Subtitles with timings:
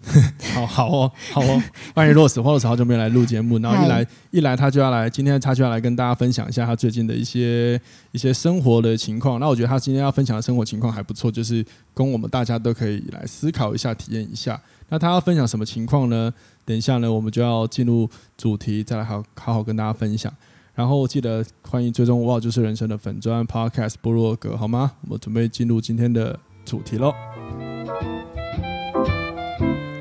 [0.54, 1.62] 好好哦，好哦，
[1.94, 2.40] 欢迎 Rose。
[2.40, 7.80] Rose 好久没有来录节目，然后一来一来，他就要来，今天他就要来跟大家分享一下他最近的一些
[8.12, 9.38] 一些生活的情况。
[9.38, 14.60] 那我觉得他今天要分享的生活情况还不错，就是供我们大家都可以来思考一下、体验一下。
[14.88, 16.32] 那他要分享什么情况呢？
[16.64, 20.32] 等一下呢，我们就要进入主题，再来好好好跟大家分享。
[20.74, 24.92] 然后记得欢迎追踪哇，就是人生的粉砖 Podcast 部落格，好吗？
[25.02, 27.12] 我们准备进入今天的主题喽。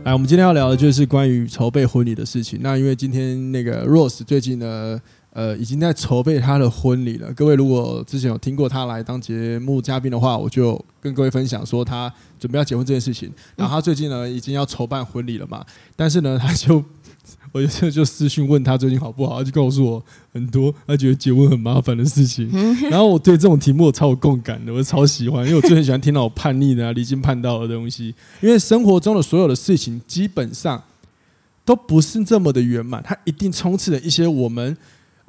[0.06, 2.60] 来，我们今天要聊的就是关于筹备婚礼的事情。
[2.64, 5.00] 那因为今天那个 Rose 最近呢，
[5.40, 7.32] 呃，已经在筹备他的婚礼了。
[7.34, 13.32] 各位如果之前有听过他来当节目嘉宾的话，我就跟各位分享说，他准备要结婚这件事情。
[13.56, 16.84] 然后他最近呢，已经要筹办婚礼了嘛，但是呢，他就。
[17.52, 22.50] 我就就私讯问他最近好不好，他就告诉我很多他觉得结婚很麻烦的事情。
[22.90, 28.14] 然后我对这种题目我超有共感的，我超喜欢，因为我最喜欢听到我叛逆的、啊、离经叛道的东西。
[28.42, 30.84] 因为生活中的所有的事情基本上
[31.64, 34.76] 都不是这么的圆满，它一定充斥了一些我们。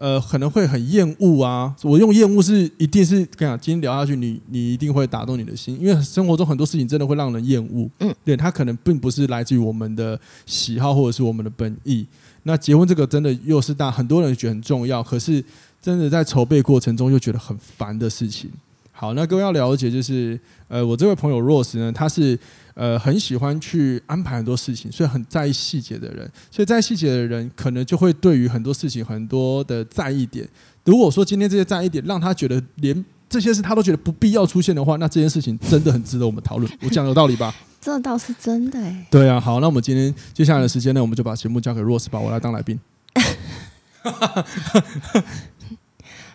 [0.01, 1.77] 呃，可能会很厌恶啊！
[1.83, 7.87] 我用厌恶是一定是跟你讲，今天聊下去，你你一定会打动你的心，因为生活中很多事情真的会让人厌恶。
[7.99, 12.07] 嗯，对，它可能并不是来自于我们的喜好或者是我们的本意。
[12.45, 15.45] 那结婚这个真的又是大很多人觉得很重要，可是
[15.83, 18.51] 真的在筹备过程中又觉得很烦的事情。
[18.91, 22.39] 好，那各位要了解就是，呃，我这位朋友 Rose 呢，他是。
[22.81, 30.49] 呃，很喜欢去安排很多事情，所以很在意细节的人，所以在意细节的人，可能就会对于很多事情很多的在意点。
[30.87, 36.73] 如果说今天这些在意点让他觉得连这些事他都觉得不必要出现的话，那这件事情真的很值得我们讨论。
[36.81, 37.55] 我讲有道理吧？
[37.83, 39.07] 这倒是真的哎。
[39.11, 42.81] 对啊，好，那我们今天接下来的时间呢，我们就把节目交给 Rose 吧，我来当来宾。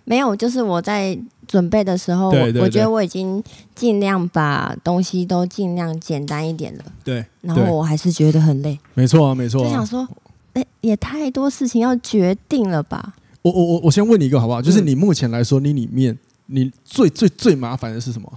[0.06, 1.18] 没有，就是我在
[1.48, 3.44] 准备的时候，对对对，我觉得我已经
[3.74, 6.84] 尽量把东西都尽量简单一点了。
[7.04, 8.80] 对，然后我还是觉得很累。
[8.94, 9.68] 没错啊，没错啊。
[9.68, 10.08] 就想说，
[10.54, 13.16] 哎，也太多事情要决定了吧？
[13.42, 14.62] 我我我我先问你一个好不好？
[14.62, 18.32] 就是你目前来说，你里面你最最最麻烦的是什么？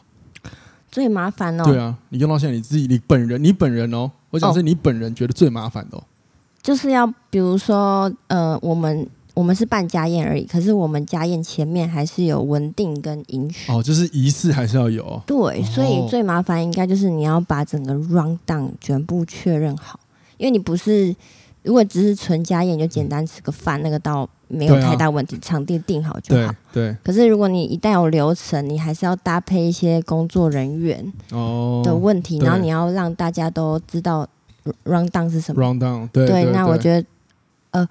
[0.91, 1.65] 最麻烦哦。
[1.65, 6.03] 对啊，你用到现在你自己，你本人，你本人哦，我讲是你本人觉得最麻烦的哦。
[6.63, 9.07] 就是要比如说，呃，我们。
[9.39, 15.23] 我们是办家宴而已，可是我们家宴前面还是有文定跟迎娶哦，就是仪式还是要有。
[15.25, 20.01] 对，所以最麻烦应该就是你要把整个 run down 全部确认好，
[20.39, 21.15] 因为你不是
[21.63, 26.53] 如果只是纯家宴，就简单吃个饭，那个倒没有太大问题，啊、场地定好就好。
[26.73, 26.89] 对。
[26.91, 34.29] 对可是如果你一旦有流程，你还是要搭配一些工作人员哦的问题，然后你要让大家都知道
[34.83, 35.63] run down 是什么。
[35.63, 36.27] run down 对。
[36.27, 37.07] 对，那我觉得
[37.71, 37.89] 呃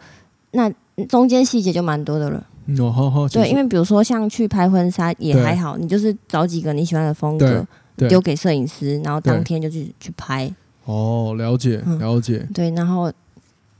[0.51, 0.69] 那。
[1.05, 2.43] 中间细节就蛮多的了，
[2.79, 7.63] 哦，好好，对，因为比如说像去拍婚纱也还好，你就是找几个你喜欢的风格，
[8.09, 10.51] 丢给摄影师，然后当天就去去拍。
[10.85, 12.47] 哦，了解了解。
[12.51, 13.13] 对，然后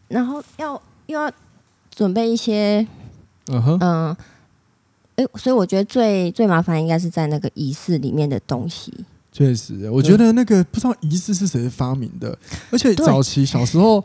[0.10, 1.32] 然后要又要
[1.90, 2.86] 准备一些，
[3.48, 4.18] 嗯哼，嗯，
[5.16, 8.94] 哎，所以我觉得最最麻烦应该是在那个仪式里面的东西。
[9.32, 12.38] 确实，我觉得那个不知道仪式是谁发明的，
[12.70, 14.04] 而且早期小时候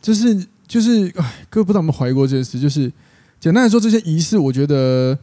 [0.00, 0.46] 就是。
[0.66, 2.58] 就是，哎，各位不知道有没有怀疑过这件事？
[2.58, 2.92] 就是
[3.38, 5.16] 简单来说，这些仪式，我觉得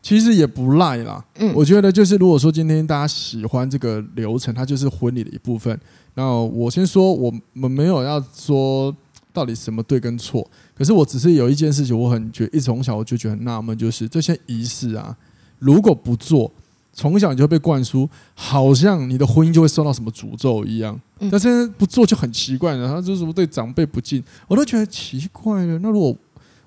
[0.00, 1.24] 其实也不赖啦。
[1.38, 5.78] 嗯，我觉得就是，如果说今天大家喜欢这个流程，它就是婚礼的一部分。
[6.14, 8.94] 那我先说，我们没有要说
[9.32, 15.16] 到底什么对跟错，可是我只是有一件事情，我很觉得，一从小我就觉得很纳闷，就是这些仪式啊，
[15.58, 16.50] 如果不做。
[16.98, 20.98] 从小你就被灌输，好像你的婚姻就会受到什么诅咒一样。
[21.30, 25.78] 但现在不做就很奇怪了，然后就是什么对长辈不敬，我都觉得奇怪了。
[25.80, 26.16] 那如果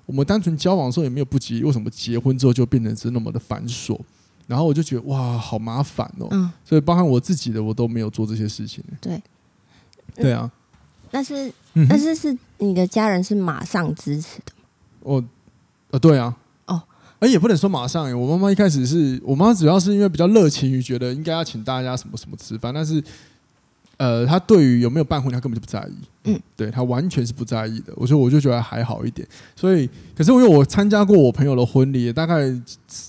[0.06, 3.98] 我们单纯交往的时候也没有不吉，为什么结婚之后就变成是那么的繁琐？
[4.46, 6.28] 然后我就觉得哇，好麻烦哦。
[6.30, 8.84] 嗯，所以包含我自己的，我都没有做这些事情。
[9.00, 9.20] 对，
[10.14, 10.48] 对啊。
[11.10, 11.52] 但是，
[11.88, 14.64] 但是是你的家人是马上支持的吗？
[15.00, 15.24] 哦，
[15.90, 16.36] 呃，对啊。
[17.20, 18.14] 哎，也不能说马上哎。
[18.14, 23.02] 我妈妈一开始是我妈妈，主要是因为比较热情于觉得应该要请大家什么什么吃饭，但是，
[23.98, 25.94] 呃，她对于有没有办婚礼，她根本就不在意。
[26.24, 27.92] 嗯，对，她完全是不在意的。
[27.96, 29.26] 我说，我就觉得还好一点。
[29.54, 32.50] 所以，可是因为我参加过我朋友的婚礼，大概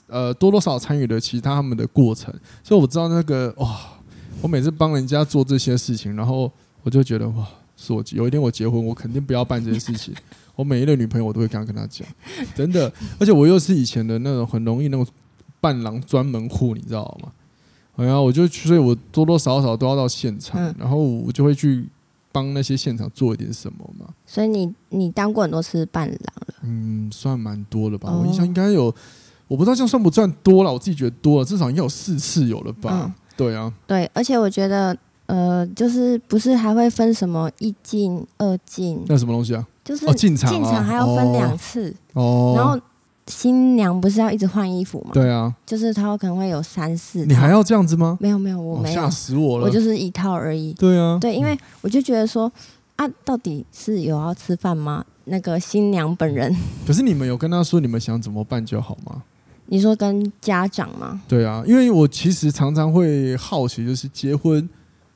[0.08, 3.80] 呃多多少少参与了其他他们的过程，所以我知道那个哇，
[4.42, 6.52] 我每次帮人家做这些事情，然后
[6.84, 7.48] 我就觉得哇，
[7.78, 8.04] 是我。
[8.12, 10.13] 有一天我结婚，我肯定不要办这些事情。
[10.56, 12.07] 我每一任女朋友，我都会这样跟她讲，
[12.56, 12.92] 真的。
[13.19, 15.06] 而且我又是以前的那种很容易那种
[15.59, 17.31] 伴郎专门户，你知道吗？
[17.98, 21.86] 哎呀，我就所以，我多多少少都要到现场，嗯、然后我就会去
[22.31, 24.07] 帮那些现场做一点什么嘛。
[24.25, 26.18] 所以你你当过很多次伴郎
[26.48, 26.53] 了？
[26.63, 28.09] 嗯，算蛮多了吧。
[28.09, 28.94] 哦、我印象应该有，
[29.48, 33.03] 我不知道这样算不算多了，我自己觉得多了，至少应该有四次有了吧。
[33.06, 34.98] 嗯、对啊，对，而且我觉得。
[35.27, 39.01] 呃，就是不是还会分什么一进二进？
[39.07, 39.65] 那什么东西啊？
[39.83, 42.54] 就是进场进场还要分两次哦。
[42.56, 42.80] 然后
[43.28, 45.12] 新娘不是要一直换衣服吗？
[45.13, 47.25] 对啊，就是她可能会有三四。
[47.25, 48.18] 你还要这样子吗？
[48.19, 49.01] 没有没有，我没有。
[49.01, 49.66] 吓死我了！
[49.66, 50.74] 我就是一套而已。
[50.74, 52.51] 对啊，对，因为我就觉得说
[52.95, 55.06] 啊，到底是有要吃饭吗？
[55.25, 56.54] 那个新娘本人。
[56.86, 59.24] 可是你们有跟她说你们想怎么办就好吗？
[59.68, 61.22] 你说跟家长吗？
[61.27, 64.68] 对啊，因为我其实常常会好奇，就是结婚。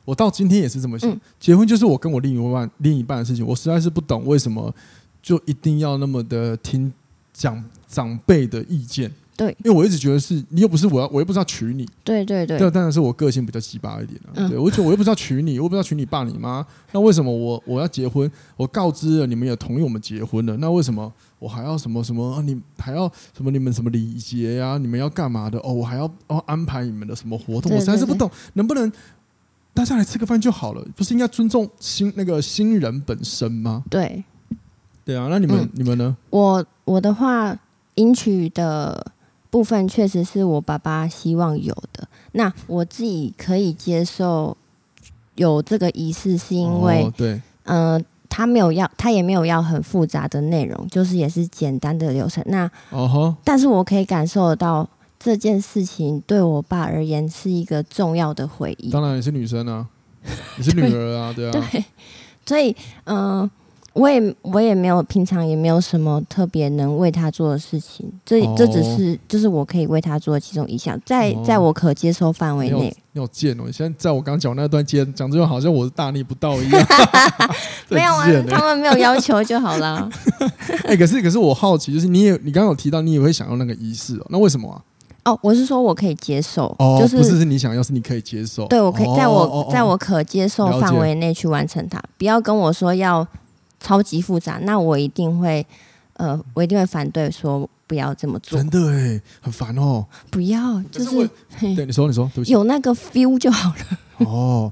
[0.06, 3.46] 我到今天也是这么想，嗯、结婚就是我跟我另一半另一半的事情。
[3.46, 4.74] 我实在是不懂为什么
[5.22, 6.94] 就一定要那么的听
[7.34, 9.12] 讲长辈的意见。
[9.38, 11.86] 对，因为我一直觉得是你又不是我要，我又不是要娶你。
[12.06, 12.57] 对对对。
[12.57, 14.34] 这当然是我个性比较奇葩一点了、啊。
[14.36, 16.66] 嗯、对，我觉得我又不是要娶你，我又不是要娶你爸你妈。
[16.94, 18.31] 那为什么我我要结婚？
[18.56, 22.36] 我告知了你们也同意我们结婚了，那为什么我还要什么什么？
[22.36, 23.52] 啊、你还要什么？
[23.52, 24.78] 你们什么礼节呀？
[24.78, 25.60] 你们要干嘛的？
[25.60, 27.74] 哦，我还要哦安排你们的什么活动？
[27.74, 28.90] 我实在是不懂，能不能？
[29.75, 33.83] 大家来吃个饭就好了，不是应该尊重新那个新人本身吗？
[33.89, 34.24] 对，
[35.04, 35.27] 对啊。
[35.30, 36.16] 那你们、嗯、你们呢？
[36.30, 37.56] 我我的话，
[37.95, 39.06] 迎娶的
[39.50, 42.07] 部分确实是我爸爸希望有的。
[42.31, 44.56] 那我自己可以接受
[45.36, 52.42] 有这个仪式，是因为、哦、对，嗯、呃，他没有要，他也没有要很复杂的内容，就是也是简单的流程。
[52.48, 54.89] 那哦吼，但是我可以感受得到。
[55.19, 58.89] 这件事情对我爸而言是一个重要的回忆。
[58.91, 59.88] 当然，你是女生啊，
[60.57, 61.67] 你是女儿啊，对，对啊。
[61.71, 61.85] 对，
[62.45, 62.75] 所以，
[63.06, 63.51] 嗯、呃，
[63.94, 68.12] 我也我也没有平常也没有什么特别能为他做的事情。
[68.25, 72.95] 这、哦、这只是就是我可以为他做的其中一项，在、哦、在我可接受范围内。
[73.13, 73.63] 你好贱哦！
[73.65, 76.88] 你现在在我刚讲那段接讲这种，好像我是大逆不道一样。
[77.88, 80.09] 没有啊，他们没有要求就好了。
[80.83, 84.83] 哎、欸，可是可是我好奇，就是你也你刚刚有提到你也会想要那个仪式哦，那为什么啊？
[85.25, 88.68] 哦，我是说我可以接受，哦、就是不是是你想要，是你可以接受。
[88.68, 93.27] 对，我可以在我、哦、在我可接受范围内去完成它，不要跟我说要
[93.80, 95.66] 超级复杂，那我一定会
[96.13, 98.56] 呃，我一定会反对，说不要这么做。
[98.56, 100.06] 真的哎，很烦哦。
[100.30, 101.10] 不要，就是，
[101.57, 104.28] 是对你说，你说，有那个 feel 就好了。
[104.28, 104.71] 哦，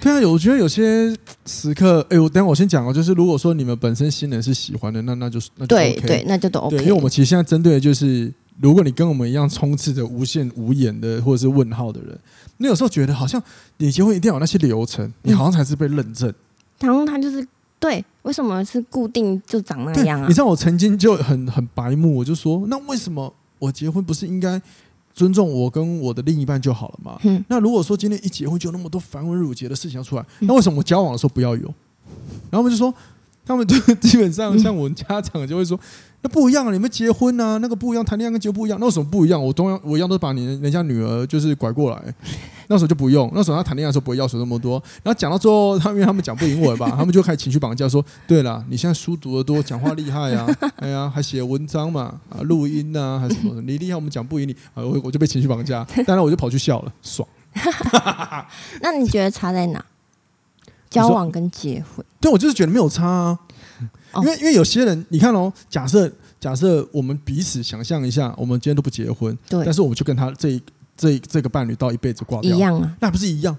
[0.00, 6.76] 对啊，有我觉得有些时刻，哎，我等下我先讲哦，就是如果说你们本身新人是喜欢的，那那就是那就 OK，对对，那就都 OK。
[6.78, 8.32] 因为我们其实现在针对的就是。
[8.60, 12.18] 如果你跟我们一样充斥着无限无言的或者是问号的人，
[12.58, 13.42] 你有时候觉得好像
[13.76, 16.32] 你结婚一定要有那些流程，你好像才是被认证。
[16.80, 17.46] 然后他就是
[17.78, 20.26] 对，为什么是固定就长那样啊？
[20.26, 24.60] 你知道我曾经就很很白目，我就说，那为什么我结婚不是应该
[25.14, 27.18] 尊重我跟我的另一半就好了嘛？
[27.24, 27.44] 嗯。
[27.48, 31.62] 那如果说今天一结婚就有那么多繁文缛节的事情要出来，那为什么我交往的时候不要有？
[32.50, 32.92] 然后我们就说，
[33.46, 35.78] 他们就 基本上像我们家长就会说。
[36.22, 36.72] 那不一样啊！
[36.72, 38.78] 你们结婚啊，那个不一样，谈恋爱跟结婚不一样。
[38.80, 39.40] 那有什么不一样？
[39.40, 42.02] 我同样我一样都把你人家女儿就是拐过来，
[42.68, 43.30] 那时候就不用。
[43.34, 44.82] 那时候他谈恋爱的时候不会要求那么多。
[45.04, 53.60] 然后讲到最后，他因为他们讲不赢我吧， 他们就开始情绪绑架，说：对了，你现在书读得多，讲话厉害啊，哎呀，还写文章嘛，啊，录音啊，还是什么的？
[53.60, 55.86] 你厉害，我们讲不赢你啊，我我就被情绪绑架。
[56.06, 57.28] 当然我就跑去笑了，爽。
[58.80, 59.84] 那你觉得差在哪？
[60.88, 62.04] 交往跟结婚？
[62.20, 63.38] 对，我就是觉得没有差啊。
[64.16, 70.58] 因为因为有些人，你看哦，假设假设我们彼此想象一下，我们今天都不结婚，对，但是我们就跟他这
[70.96, 73.54] 这这个伴侣到一辈子挂掉，一样啊，那不是一样？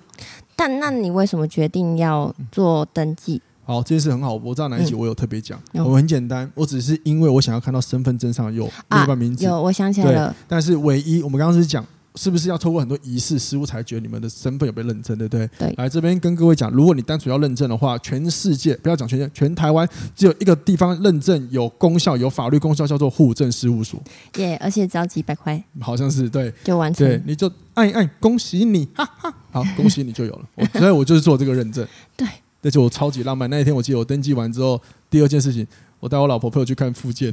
[0.56, 3.40] 但那你为什么决定要做登记？
[3.64, 11.86] 好，这件事很好，我知道哪一集我有特别讲，嗯、我很简单，我只是因为我想要看到身份证上有另一半名字，啊，有，我想起来了，但是唯一我们刚刚是讲。
[12.18, 15.48] 是不是要透过很多仪式、师傅才觉得你们的身份有被认证，对不对？
[15.60, 15.74] 对。
[15.78, 24.02] 来这边跟各位讲，如果你单纯要认证的话，全世界不要讲全世界，全台湾只有一个地方认证有功效、有法律功效，叫做户政事务所。
[24.38, 27.08] 耶，yeah, 而且只要几百块，好像是对，就完成。
[27.08, 30.70] 对，你就按一按，恭喜你，哈哈，好，恭喜你就有了。
[30.74, 31.88] 所以我就是做这个认证。
[32.16, 32.28] 对，
[32.64, 33.48] 而且我超级浪漫。
[33.50, 35.66] 那一天我记得我登记完之后，第二件事情，
[36.00, 37.32] 我带我老婆陪我去看复健，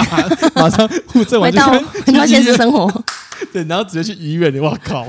[0.54, 2.86] 马上户证完就回到回到现实生活。
[3.52, 5.06] 对，然后直接去医院，你哇靠！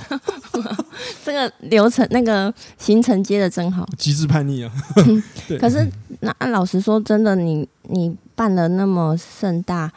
[1.24, 4.72] 这个流程那个行程接的真好，极致叛逆啊！
[5.48, 5.88] 对可是
[6.22, 9.92] 那老实说，真的你你办了那么盛大，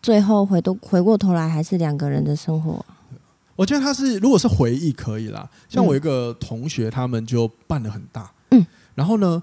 [0.00, 2.84] 最后回都回过头来还是两个人的生活。
[3.54, 9.42] 我觉得他是如果是回忆可以啦，像我一个同学，他们就办的很大，嗯，然后呢，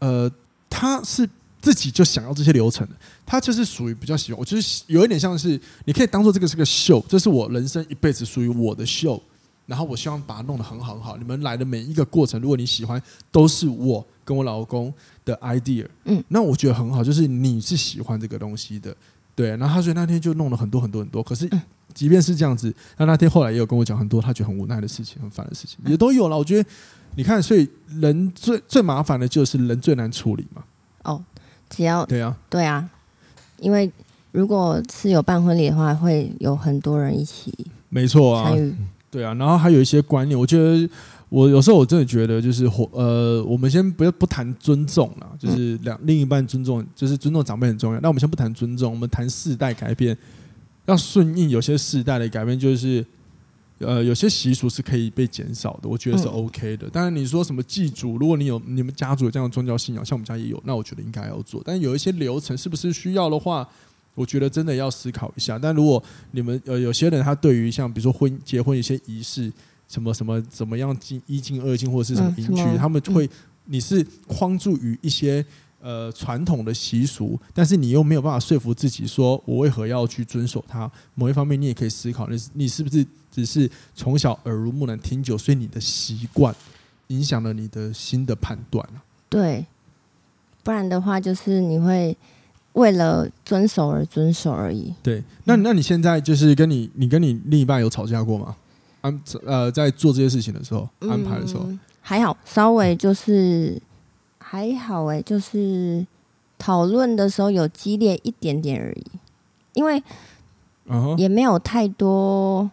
[0.00, 0.30] 呃，
[0.68, 1.28] 他是
[1.60, 2.94] 自己就想要这些流程的，
[3.30, 5.50] 他就是属于比较喜欢，我就是有一点像是
[5.84, 9.22] 你可以当做这个是个秀，这是我人生一辈子属于我的秀，
[9.66, 11.16] 然后我希望把它弄得很好很好。
[11.16, 14.92] 你们来的每一个过程，如果你喜欢，都是我跟我老公
[15.24, 18.92] 的 idea，嗯，那我觉得很好，就是你是喜欢这个东西的，
[19.36, 19.50] 对。
[19.50, 21.48] 然后他所以那天就弄了很多很多很多，可是。
[21.92, 26.38] 即便是这样子，那那天后来也有跟我讲很多他觉得很无奈的事情、很烦的事情，也都有了。
[26.38, 26.68] 我觉得，
[27.16, 27.68] 你看，所以
[28.00, 30.62] 人最最麻烦的就是人最难处理嘛。
[31.02, 31.20] 哦，
[31.68, 32.88] 只要对啊，对啊，
[33.60, 33.90] 因为
[34.32, 37.52] 如果是有办婚礼的话，会有很多人一起，
[37.88, 38.52] 没错啊，
[39.10, 39.34] 对啊。
[39.34, 40.88] 然后还有一些观念，我觉得
[41.28, 48.00] 我有时候我真的觉得，就是呃，我们先不要不谈尊重了，就是两另一半尊重，就是尊重长辈很重要。
[48.00, 50.16] 那我们先不谈尊重，我们谈世代改变。
[50.86, 53.04] 要顺应有些世代的改变，就是
[53.80, 56.88] 呃，有些习俗是可以被减少的，我觉得是 OK 的。
[56.90, 61.62] 当然，你说什么祭祖，如果你有你们家族有这样的宗教信仰，像我们家也有，那我觉得应该要做。
[61.64, 63.66] 但有一些流程是不是需要的话，
[64.14, 65.58] 我觉得真的要思考一下。
[65.58, 69.50] 但如果你们呃有些人他对于像比如说婚结婚一些仪式，
[69.88, 73.28] 什么什么怎么样进一进二进或者是什么迎娶，他们会
[73.64, 75.44] 你是框住于一些。
[75.82, 80.90] 呃，传统的习俗，但是你又没有办法说服自己，说我为何要去遵守它？
[81.14, 86.54] 某一方面，你也可以思考，你你是不是只是从小耳濡目染听久，所以你的习惯
[87.06, 88.86] 影响了你的新的判断？
[89.30, 89.64] 对，
[90.62, 92.14] 不然的话，就是你会
[92.74, 94.92] 为了遵守而遵守而已。
[95.02, 98.54] 对，那那你现在就是跟你，你跟你另一半有吵架过吗？
[99.00, 103.80] 安呃，在做这些事情的时候，安排的时候，嗯，还好，稍微就是。
[104.52, 106.04] 还好哎，就是
[106.58, 109.04] 讨论的时候有激烈一点点而已，
[109.74, 110.02] 因为
[111.16, 112.68] 也没有太多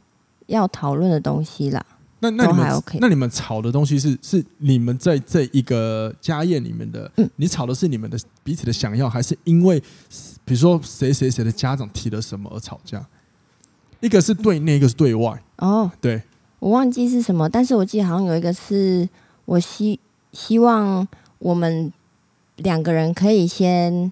[0.48, 1.86] 要讨论的东西啦。
[2.20, 2.98] 那那你们 OK？
[3.00, 7.12] 那你们吵的东西是是你们在这一个家宴里面的？
[7.18, 9.80] 嗯，你吵的是你们的彼此的想要，还是因为
[10.44, 13.06] 比如说谁谁谁的家长提了什么而吵架？
[14.00, 15.44] 一个是对内，一个是对外。
[15.58, 16.24] 哦，对，
[16.58, 19.08] 我忘记是什么，但是我记得好像有一个是
[19.46, 20.00] 我希
[20.32, 21.08] 希望。
[21.40, 21.92] 我们
[22.58, 24.12] 两个人可以先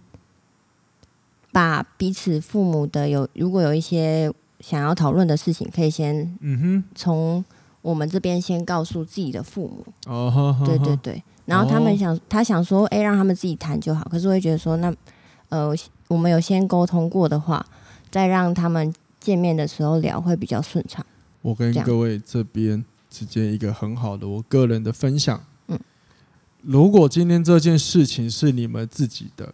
[1.51, 7.43] 把彼此父母的有，如果有一些想要讨论的事情，可以先嗯哼，从
[7.81, 9.85] 我们这边先告诉自己的父母。
[10.07, 11.23] 哦，对对对。
[11.45, 14.03] 然后他们想，他想说，哎，让他们自己谈就好。
[14.09, 14.91] 可是我会觉得说，那
[15.49, 15.71] 呃，
[16.07, 17.65] 我们有先沟通过的话，
[18.09, 21.05] 再让他们见面的时候聊会比较顺畅。
[21.43, 25.39] 我跟各位这边之间一个很好的我个人的分享。
[26.65, 29.53] 如果今天这件事情是你们自己的，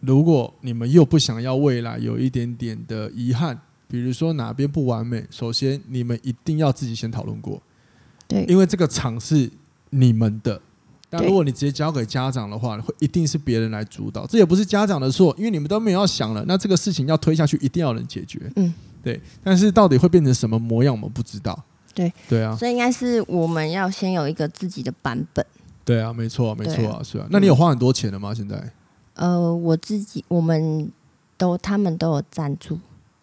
[0.00, 7.60] 如果你们又不想要未来有一点点的遗憾，比如说哪边不完美，首先你们一定要自己先讨论过，
[8.26, 9.50] 对，因为这个场是
[9.90, 10.60] 你们的。
[11.10, 16.42] 但如果你直接交给家长的话，会一定是别人来主导，这也不是家长的错，因为你们都没有要想了。
[16.48, 19.20] 那这个事情要推下去，一定要能解决，嗯，对。
[19.42, 21.62] 但是到底会变成什么模样，我们不知道。
[21.94, 25.44] 对，对啊，所以应该是我们要先有一个自己的版本。
[25.84, 27.26] 对啊，没错，没错啊，是啊。
[27.30, 28.32] 那你有花很多钱了吗？
[28.34, 28.72] 现在？
[29.14, 30.90] 呃，我自己，我们
[31.36, 32.74] 都他们都有赞助，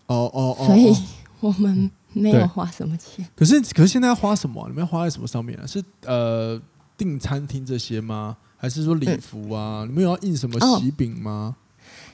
[0.07, 0.95] 哦哦哦，所以
[1.39, 3.27] 我们没有花什么钱。
[3.35, 4.63] 可是，可是现在要花什么？
[4.69, 5.65] 你们要花在什么上面啊？
[5.67, 6.61] 是呃
[6.97, 8.37] 订餐厅这些吗？
[8.57, 9.83] 还是说礼服啊？
[9.87, 11.55] 你们有要印什么喜饼吗？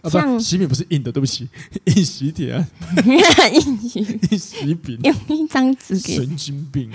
[0.02, 1.48] 啊，不，喜饼不是印的，对不起，
[1.86, 2.66] 印喜帖，
[3.06, 4.00] 印 喜
[4.32, 6.90] 印喜饼，用一张纸给神经病。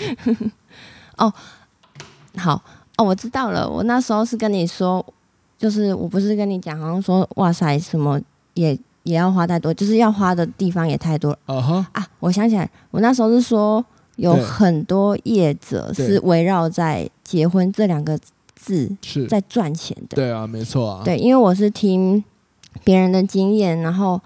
[1.18, 1.32] 哦，
[2.36, 2.64] 好。
[3.02, 3.68] 哦，我知道了。
[3.68, 5.04] 我那时候是跟你说，
[5.58, 8.20] 就是我不是跟你讲，好像说哇塞，什么
[8.54, 11.38] 也也要花太多，就是要花的地方也太多了。
[11.46, 11.84] Uh huh.
[11.92, 13.84] 啊，我想起来，我那时候是说
[14.16, 18.18] 有很多业者是围绕在结婚这两个
[18.54, 20.16] 字是在赚钱的。
[20.16, 21.02] 对啊，没错啊。
[21.04, 22.22] 对，因为我是听
[22.84, 24.20] 别人的经验，然后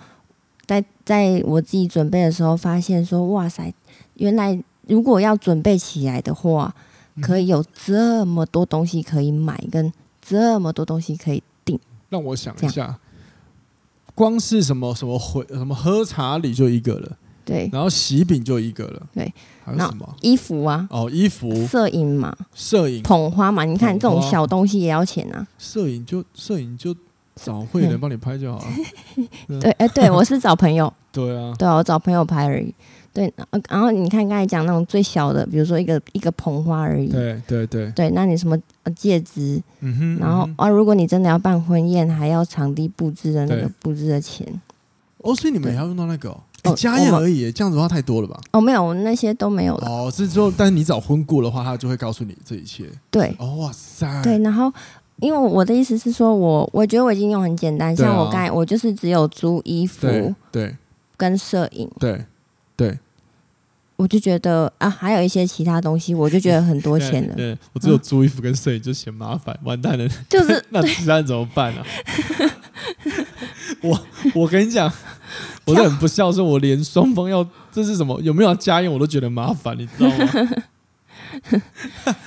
[0.66, 3.72] 在在我自己准备的时候，发现说哇塞，
[4.14, 6.74] 原来如果要准备起来的话。
[7.22, 11.78] 可以有这么多东西可以买，跟这么多东西可以订。
[12.08, 12.98] 让我想一下，
[14.14, 17.68] 光是什么什么回什么喝茶礼就一个了，对。
[17.72, 19.32] 然后喜饼就一个了，对。
[19.64, 20.86] 还有什么衣服啊？
[20.90, 21.66] 哦，衣服。
[21.66, 23.02] 摄影嘛，摄影。
[23.02, 25.44] 捧花嘛，你看这种小东西也要钱啊。
[25.58, 26.94] 摄影就摄影就
[27.34, 28.66] 找会员 帮你拍就好了。
[29.60, 30.92] 对，哎，对我是找朋友。
[31.10, 31.52] 对啊。
[31.58, 32.72] 对啊，我找朋友拍而已。
[33.16, 33.32] 对，
[33.70, 37.08] 然后你看刚才讲那种最小的，比如说一个一个捧花而已。
[37.08, 37.90] 对对对。
[37.92, 38.54] 对，那你什么
[38.94, 39.58] 戒指？
[39.80, 40.18] 嗯哼。
[40.18, 44.46] 然后啊，如果你真的要办婚宴，还要场地布置的那个布置的钱。
[45.22, 46.28] 哦，所以你们也要用到那个
[46.64, 48.38] 哦，家宴而已，这样子的话太多了吧？
[48.52, 49.88] 哦，没有，那些都没有了。
[49.88, 52.84] 哦，是说，但是你找婚顾的话，他就会告诉你这一切。
[53.10, 53.34] 对。
[53.38, 54.22] 哦哇塞。
[54.22, 54.70] 对，然后
[55.20, 60.06] 因为我的意思是说我，我我觉得我已经用很简单，像我刚才、啊、我就是只有租衣服，
[60.52, 60.76] 对，
[61.16, 62.22] 跟摄影，对，
[63.96, 67.34] 我就觉得啊，还有一些其他东西，我就觉得很多 钱了。
[67.34, 71.86] 对，对我只有租衣服跟摄影就嫌麻烦，嗯、完蛋了，就是 那其他怎么办呢、啊？
[73.82, 74.00] 我
[74.34, 74.92] 我跟你讲，
[75.64, 80.48] 我都很不孝顺，我连双方要这是什么有没有要家用我都觉得麻烦，你知道吗？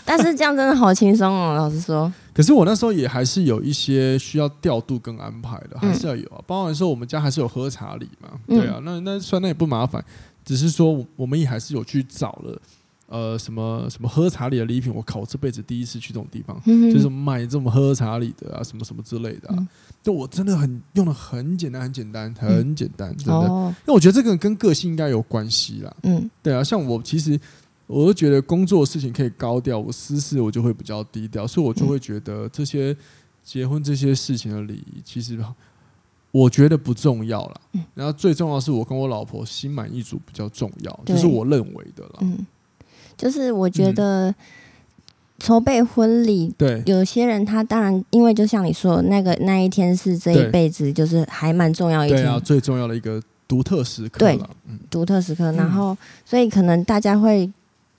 [0.05, 2.11] 但是这样真的好轻松哦，老实说。
[2.33, 6.39] 可是我那时候也还是有一些需要调度跟安排的，还是要有啊。
[6.45, 10.03] 包含说我们家还是有喝茶礼嘛，对啊，那那算那也不麻烦，
[10.43, 12.61] 只是说我们也还是有去找了，
[13.07, 14.93] 呃，什么什么喝茶礼的礼品。
[14.93, 19.67] 我靠，我这辈子第一次去这种地方，就是买这种喝茶礼的啊，什么什么之类的啊。
[20.01, 23.43] 就我真的很用的很简单，很简单，很简单，真的。
[23.43, 25.95] 因为我觉得这个跟个性应该有关系啦。
[26.03, 27.39] 嗯，对啊，像我其实。
[27.91, 32.95] 我就觉得工作的事情可以高调，我私事我就会比较低调，所以我就会觉得这些
[33.43, 35.35] 结婚这些事情的礼仪，其实
[36.31, 37.61] 我觉得不重要了。
[37.93, 42.15] 然后最重要是我跟我老婆心满意足比较重要，就是我认为的了。
[42.21, 42.45] 嗯，
[43.17, 44.33] 就是我觉得
[45.39, 46.83] 筹备婚礼，对。
[46.85, 54.39] 有些人他当然因为就像你说那个那一天是这一辈子就是还蛮重要一天，对啊，最重要的一个独特时刻，对，
[54.89, 55.51] 独特时刻。
[55.53, 57.51] 然后所以可能大家会。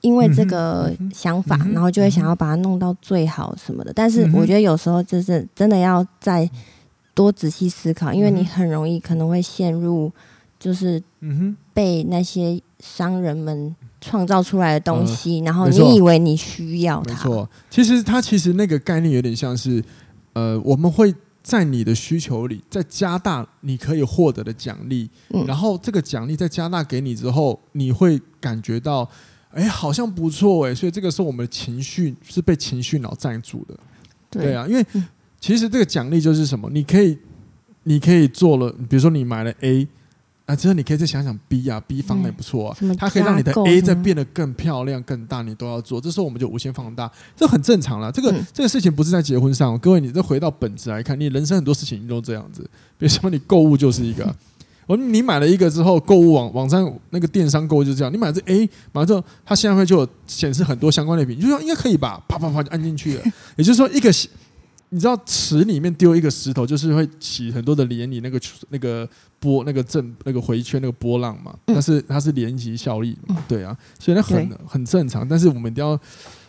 [0.03, 3.93] 因为这个想法，然后就会想要把它弄到最好什么的。
[3.93, 6.51] 但是我觉得有时候就是真的要再
[7.21, 10.11] 多仔细思考，因为你很容易可能会陷入，
[10.59, 11.03] 就是
[11.75, 17.13] 被那些商人们创造出来的东西，然后你以为你需要它。
[17.13, 19.85] 没错，其实它其实那个概念有点像是，
[20.33, 25.11] 呃，我们会在你的需求里再加大你可以获得的奖励，
[25.47, 29.07] 然后这个奖励再加大给你之后，你会感觉到。
[29.53, 33.77] 哎，好像不错哎，所以这个时候我们的情绪是被情绪脑占住的，
[34.31, 34.87] 对，对啊，因为
[35.41, 36.69] 其实这个奖励就是什么？
[36.71, 37.17] 你可以，
[37.85, 39.89] 你可以做了，比如说你买了 A
[40.45, 46.01] 啊，之后你可以再想想 B 啊，B 方也不错啊，它可以让你的 A 再变得更漂亮、更大，你都要做。
[46.01, 48.13] 这时候我们就无限放大，这很正常了。
[48.13, 52.63] 这个这个事情不是在结婚上，各位，你再回到本质来看，你人生很多事情都这样子。
[52.99, 54.35] 比如说你购物就是一个。
[54.87, 63.23] 我 你买了一个之后，购物网网站那个电商购物就这样，你买这 A，买了之后，它现在会就有显示很多相关类品，你就说应该可以吧，啪啪啪就按进去了。
[63.55, 64.13] 也就是说，一个
[64.91, 75.27] 你知道池里面丢一个石头，就是会起很多的涟漪，那个那个波那个正那个回圈那个波浪嘛，但是它是涟漪效应嘛，对啊，所以那很很正常。
[75.29, 75.99] 但是我们一定要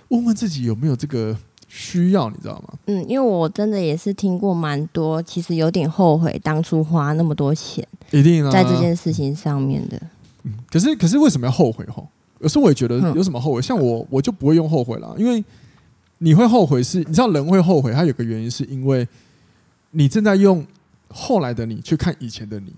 [0.09, 1.37] 问问自己有没有这个。
[1.73, 2.73] 需要你知道吗？
[2.87, 9.97] 嗯，因为我真的也是听过蛮多，其实有点后悔当初花那么多钱，一定啊，在这件事情上面的。
[10.43, 11.85] 嗯，可是可是为什么要后悔？
[11.85, 12.05] 吼，
[12.41, 13.61] 有时候我也觉得有什么后悔？
[13.61, 15.41] 像我我就不会用后悔了，因为
[16.23, 19.07] 你会后悔是，你知道人会后悔，它有个原因是因为
[19.89, 20.63] 你正在用
[21.09, 22.71] 后来的你去看以前的你。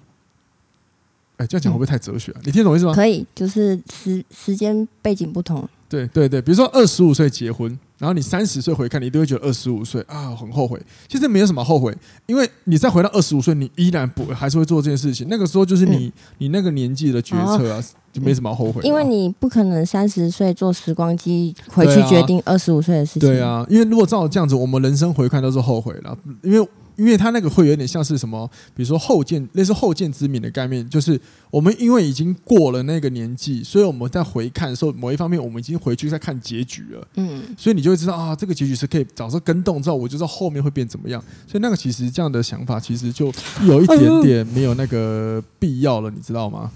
[1.36, 2.42] 哎，这样讲会不会太哲学啊？
[2.46, 2.94] 你听懂意思吗？
[2.94, 5.68] 可以，就是时时间背景不同。
[5.90, 7.78] 对对对，比如说二十五岁结婚。
[8.04, 10.78] 然后你三十岁回看，你都会觉得二十五岁啊很后悔。
[11.08, 15.26] 其实没有什么后悔，因为你再回到二十五岁，你依然不还是会做这件事情。
[15.30, 18.82] 那个时候就是你、嗯、你那个年纪的决策啊，就没什么后悔。
[18.84, 23.22] 因为你不可能三十岁做时光机回去决定二十五岁的事情。
[23.22, 26.68] 对啊，因为如果照这样子，我们人生回看都是后悔了，因为。
[26.98, 31.18] 因为他那个会有点像是什么，比如说后见，类似后见之明的概念，就是
[31.50, 37.08] 我们因为已经过了那个年纪，所以我们在回看的时候，某一方面我们已经回去在看结局了。
[37.16, 41.24] 嗯，所以你就会知道啊，这个结局是可以早上跟动之后，我就知道后面会变怎么样。
[41.48, 42.34] 所以那个其实这样。
[42.34, 46.72] 的想法，其实就有一点点没有那个必要了，你知道吗？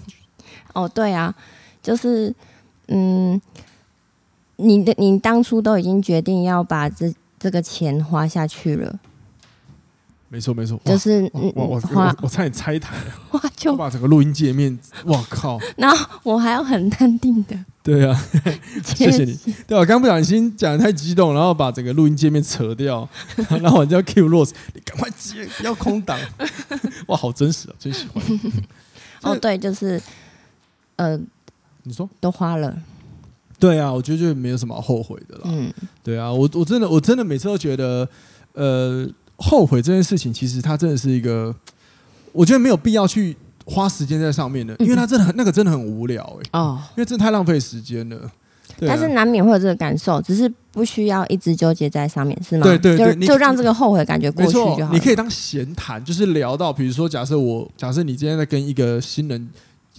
[0.74, 1.34] 哦，对啊，
[1.82, 2.32] 就是
[2.90, 3.42] 嗯，
[4.58, 9.00] 你的你当初都已经决定要把这这个钱花下去了。
[10.30, 15.58] 没错没错，就是我我我我差点拆台了， 哇就我把整个录音界面，哇靠！
[15.78, 18.14] 然后我还要很淡定的， 对啊，
[18.84, 19.40] 谢谢你。
[19.66, 23.08] 对，我刚不小心讲的太激动，然后把整个录音界面扯掉，
[23.62, 26.20] 然后我就要 cue Rose，你赶快接，不要空档。
[27.08, 28.22] 哇，好真实啊，最喜欢。
[29.22, 30.02] 哦，对，就是
[30.98, 31.18] 呃，
[31.84, 32.78] 你说都花了，
[33.58, 35.44] 对啊，我觉得就没有什么后悔的了。
[35.46, 35.72] 嗯，
[36.04, 38.10] 对啊，我我真的我真的每次都觉得，
[38.56, 39.10] 呃。
[39.38, 41.56] 后悔这件事情，其实它真的是一个，
[42.32, 48.18] 我觉得没有必要去花时间在上面的，因为它真的很那个真的很无聊哎、欸、哦，因为真的太浪费时间了。
[48.18, 48.32] 啊、
[48.82, 52.64] 但是难免会有这个感受，只是不需要一直纠结在上面，是吗？
[52.64, 54.94] 对对对，就就让这个后悔感觉过去就好。
[54.94, 59.50] 你可以当闲谈，就是聊到，比如说假设我假设你今天在跟一个新人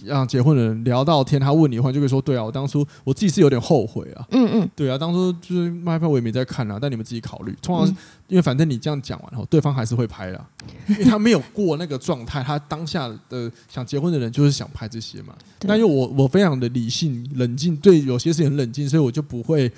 [0.05, 7.55] 让结婚的人聊到天，他问你的话，就会说：“对啊，我当初我自己是有点后悔啊。”嗯嗯，对啊，当初就是卖票我也没在看啊，但你们自己考虑。
[7.61, 7.93] 通常是
[8.27, 10.47] 因为反正你这样讲完后，对方还是会拍啦，
[10.87, 15.33] 因为他没有过那个状态，他当下的想结婚的人就是想拍这些嘛。
[15.63, 19.71] 那因为我我非常的理性冷静，对有些事情很冷静，所以我就不会，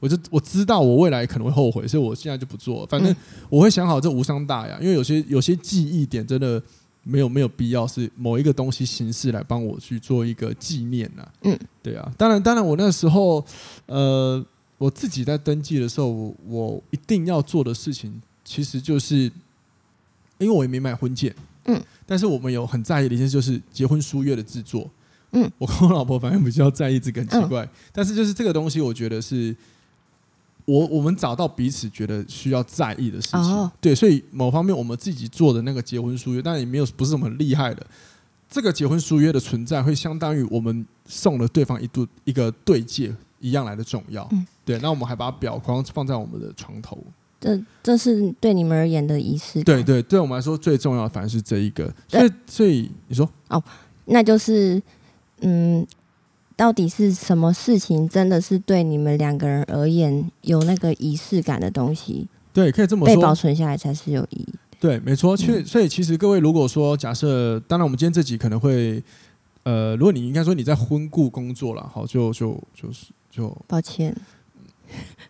[0.00, 2.86] 我就我知道我未来可能会后悔，所以我现在就不做。
[2.86, 3.14] 反正
[3.48, 6.62] 我会想好这无伤大雅，因为有些有些记忆点真的。
[7.02, 11.32] 没有没有必要是某一个东西形式来帮我去做一个纪念呐、啊。
[11.42, 13.44] 嗯，对啊，当然当然，我那时候
[13.86, 14.44] 呃，
[14.78, 19.16] 我自己在登记的时候，我，我一定要做的事情，其实就是
[20.38, 21.34] 因为我也没买婚戒，
[21.64, 24.90] 嗯，但是我们有很在意的一件事就是结婚书约的制作，
[25.32, 29.54] 嗯，我跟我老婆反正比较在意这个，很奇怪，嗯、但是就是这个东西，我觉得是。
[30.64, 37.84] 我我们找到彼此觉得需要在意的事情，哦、对，所以某方面我们自己做的那个结婚书约，但也没有不是什么很厉害的。
[38.48, 44.28] 这个结婚书约的存在，会相当于我们送了对方一度一个对戒一样来的重要。
[44.30, 46.98] 嗯，对，那我们还把表框放在我们的床头。
[47.40, 49.64] 这这是对你们而言的仪式。
[49.64, 51.92] 对对，对我们来说最重要的反而是这一个。
[52.08, 53.62] 所以所以你说哦，
[54.04, 54.80] 那就是
[55.40, 55.86] 嗯。
[56.56, 62.28] 到底是什么事情，真的是对你们两个人而言有那个仪式感的东西？
[62.52, 64.48] 对，可以这么说，被保存下来才是有意义。
[64.78, 65.36] 对，没错。
[65.36, 69.02] 其实，所以其实各位，如果说假设，当然我们今天这集可能会，
[69.62, 74.14] 呃，如果你应该说你在婚顾工作了，好，就就就是就抱歉。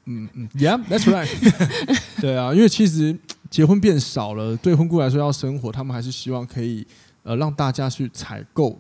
[0.07, 1.29] 嗯嗯，Yeah，that's right。
[2.21, 3.17] 对啊，因为其实
[3.51, 6.87] 结婚变少了，对婚顾来说要生活，他们还是希望可以
[7.23, 8.79] 呃让大家去采购，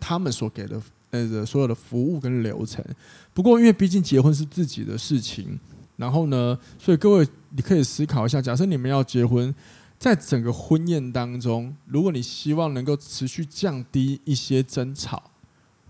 [0.00, 0.80] 他们所给的。
[1.14, 2.84] 呃，所有的服务跟流程。
[3.32, 5.58] 不过，因为毕竟结婚是自己的事情，
[5.96, 9.54] 然后呢，所以各位你可以思考一下，假设你们要结婚，
[9.96, 15.22] 在整个婚宴当中，如果你希望能够持续降低一些争吵，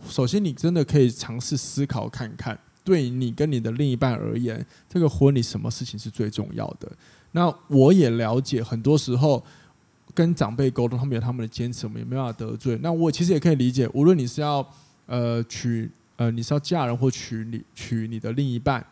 [0.07, 6.91] 首先你真的可以尝试思考看看，对你跟你的另一半而言，这个婚礼什么事情是最重要的？
[7.33, 9.43] 那我也了解，很多时候
[10.15, 12.79] 跟长辈沟通，他们有他们的坚持，我们也没办法得罪。
[12.83, 14.67] 那我其实也可以理解，无论你是要。
[15.07, 18.85] 呃，娶呃，你是要嫁人或娶你娶你的另一半，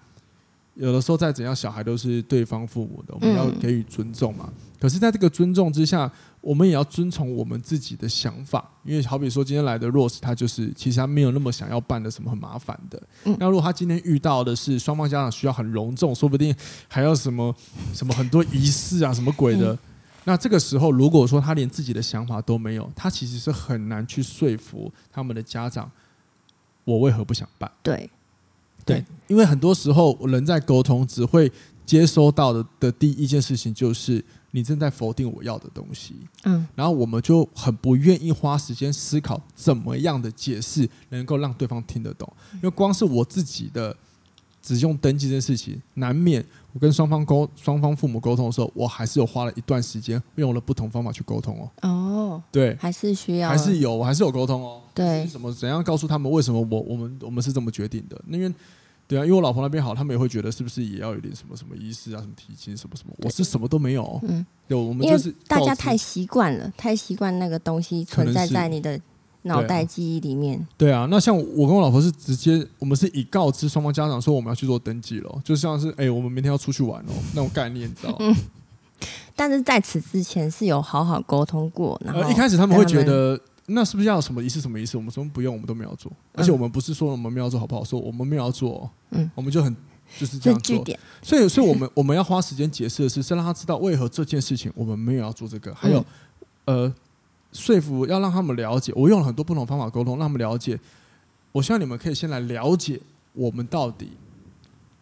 [0.75, 4.53] 有的时候再怎样，小孩都是对方父母的，我们要给予尊重嘛。
[4.81, 13.01] 可是，在这个尊重之下，我们也要遵从我们自己的想法，因为好比说今天来的 Rose，他就是其实他没有那么想要办的什么很麻烦的。
[13.39, 16.53] 那如果他今天遇到的是双方家长需要很隆重，说不定
[16.89, 17.55] 还要什么
[17.95, 19.79] 什么很多仪式啊，什么鬼的。
[20.25, 25.89] 那这个时候，如果说他连自己的想法都没有，他其实是很难去说服他们的家长。
[26.85, 27.71] 我为何不想办？
[27.83, 28.11] 对，
[28.85, 31.51] 对，因为很多时候人在沟通，只会
[31.85, 36.15] 接收到的的第一件事情就是你正在否定我要的东西。
[36.45, 43.97] 嗯，然后我们就很不愿意花时间思考怎么样的解释能够让对方听得懂，因为光是我自己的。
[44.63, 51.89] 只用登记这件事情，难免我跟双方沟双方父母沟通的时候，我还是有花了一段时间，用了不同方法去沟通哦。
[51.89, 54.81] 哦，对，还是需要，还是有，我还是有沟通哦。
[54.95, 58.19] 对，什么怎样告诉他们为什么我我们我们是这么决定的？
[58.29, 58.55] 因为
[59.09, 63.13] 对啊，因为我老婆那边好，他们也会觉得是不是也要有点什么什么仪式啊，什么提亲什么什么？
[63.19, 64.21] 我是什么都没有。
[64.23, 68.99] 嗯，有我们就是大家太习惯了，太习惯那个东西存在在你的。
[69.43, 78.17] 脑袋记忆里面对、啊，那像我跟我老婆是直接，我们是以告知双方家长说我们要去做登记了，就像是哎、欸，我们明天要出去玩哦， 那种概念，你知道？
[78.21, 78.35] 嗯。
[79.35, 84.97] 但是在此之前是有好好沟通过，然后一开始他们会觉得那是不是要什么仪式什么仪式？
[84.97, 87.83] 我们说不用，我们都没有做，而且我们不是说我们没有做好不好？
[87.83, 89.75] 说我们没有要做，嗯，我们就很
[90.19, 90.85] 就是这样做。
[91.23, 96.05] 所以，所以我们 我们要花时间解释的是，是让他知道为何这件事情我们没有要做这个，还有
[96.67, 96.95] 呃。
[97.53, 100.79] 说服要让他们了解，我用了很多不同方法沟通，让他们了解。
[101.53, 102.99] 我希望你们可以先来了解
[103.35, 104.13] 我们到底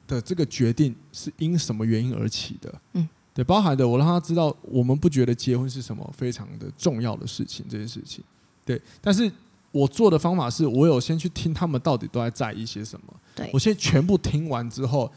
[0.08, 2.74] 的这个决定是因什么原因而起的。
[2.94, 8.24] 嗯，对，包含的我让他知道，我们不觉得结婚是什么非常的重要的事情，这件事情。
[8.64, 9.30] 对，但是
[9.70, 13.14] 我做的方法是我有先去听他们到底都在在意些什么。
[13.36, 15.08] 对，我先全部听完之后，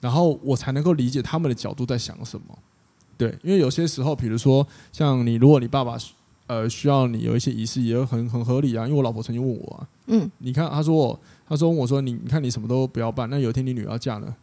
[0.00, 2.58] 然后我才能够理解他们的角度在想什么。
[3.18, 5.98] 对，因为有些时候，比如说像你，如果你爸爸。
[6.48, 8.84] 呃，需要你有一些仪式，也很很合理啊。
[8.84, 14.34] 因为我老婆曾经问我啊，嗯，你看，她说我，她说我说，你你看你什么都不要办，那有一天你女儿要嫁呢？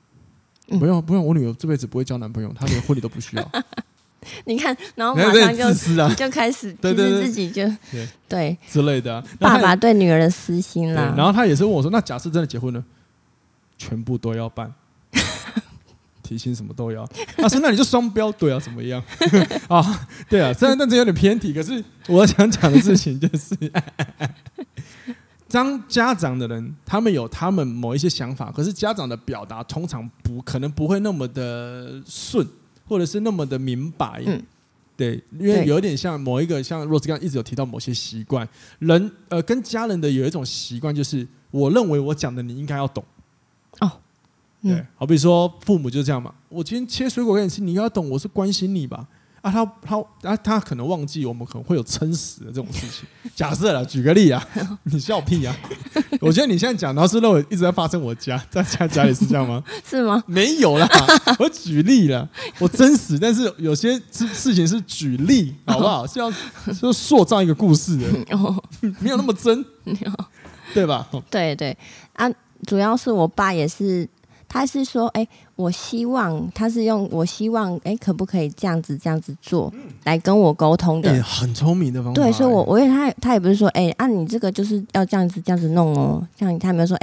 [0.69, 3.51] 嗯、不用不用，我女儿这辈子不会交男朋友，她连婚礼都不需要。
[4.45, 7.63] 你看，然后马上就就开始，对对对，自己就
[8.27, 9.23] 对，之类的、啊。
[9.39, 11.13] 爸爸对女儿的私心啦。
[11.15, 12.83] 然后他也是问我说，那假设真的结婚了，
[13.77, 14.73] 全部都要办。
[16.25, 17.05] 提亲什么都要，
[17.37, 19.01] 他说那你就双标，对啊，怎么样
[19.69, 20.07] 啊？
[20.27, 23.55] 对啊，虽然但这有点偏题，可是我想讲的事情就是，
[25.47, 32.45] 当家长的人，他们有他们某一些想法，可是家长的表达通常不可能不会那么的顺，
[32.87, 34.23] 或者是那么的明白。
[34.25, 34.41] 嗯，
[34.97, 38.47] 对，因为有点像某一个像 Rose 刚刚一直有提到某些习惯，
[38.79, 43.05] 人呃跟家人的有一种习惯，就是我认为我讲的你应该要懂。
[44.65, 49.07] 对，好比说父母就是这样嘛，我今天切水果给你吃，你要懂，我是关心你吧。
[49.41, 49.97] 啊，他他
[50.27, 53.07] 啊，他可能忘记我们可能会有撑死的这种事情。
[53.35, 54.43] 假设了，举个例啊，
[54.85, 55.55] 你笑屁啊！
[56.19, 59.63] 我觉得你现在讲，然后是认为一直在发生我家，在家家里是这样吗？
[59.87, 60.23] 是吗？
[60.25, 60.89] 没有啦，
[61.37, 66.07] 我举例了，我真实，但是有些事事情是举例，好不好？
[66.07, 68.07] 是要是塑造一个故事的，
[68.99, 69.63] 没有那么真，
[70.73, 71.07] 对吧？
[71.29, 71.77] 对对
[72.13, 72.27] 啊，
[72.65, 74.09] 主要是我爸也是。
[74.55, 79.71] 他是说，哎、欸，我希望他是用我希望，哎、欸，可不可以这样子这样子做，
[80.05, 82.15] 来跟我沟通的，欸、很聪明的方法。
[82.15, 86.97] 对，所以我我以为他他也不是说，哎、欸，啊，你这个就是要这样子这样子弄哦，这样他没有说，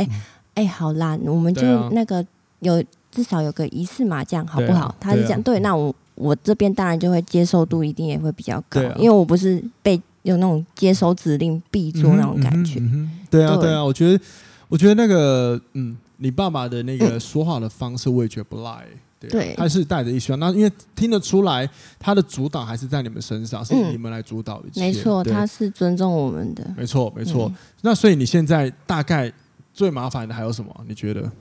[0.54, 1.60] 哎、好啦，我们就
[1.90, 2.24] 那个
[2.60, 4.86] 有至少有个仪式嘛，这样好不好？
[4.86, 12.80] 啊、他是这样，对，那我我这边当然就会接受度一定也会比较高，啊、因为我不是被有那种接收指令必做那种感觉。
[12.80, 14.24] 嗯嗯嗯、对啊，对啊，我觉得
[14.70, 15.94] 我觉得那个嗯。
[16.22, 20.38] 你爸爸的那个 说话的方式，我也觉得不赖、欸，对，对，他是带着一双。
[20.38, 24.80] 那因为听得出来，他的主导还是在你们身上，是你们来主导一切。
[24.80, 26.64] 没错，他是尊重我们的。
[26.76, 27.52] 没错，没错。
[27.80, 29.32] 那所以你现在大概
[29.74, 30.72] 最麻烦的还有什么？
[30.86, 31.32] 你觉得？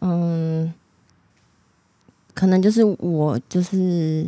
[0.00, 0.74] 嗯，
[2.34, 4.26] 可能就是我，就是